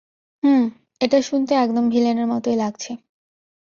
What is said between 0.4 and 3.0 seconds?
হুম, এটা শুনতে একদম ভিলেনের মতোই লাগছে।